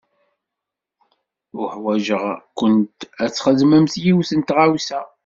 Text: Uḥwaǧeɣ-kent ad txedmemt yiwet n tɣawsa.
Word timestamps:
Uḥwaǧeɣ-kent 1.61 2.99
ad 3.23 3.31
txedmemt 3.31 3.93
yiwet 4.03 4.31
n 4.33 4.41
tɣawsa. 4.41 5.01